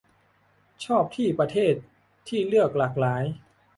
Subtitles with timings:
[0.85, 1.73] ชอบที่ประเทศ
[2.27, 3.23] ที่เลือกหลากหลาย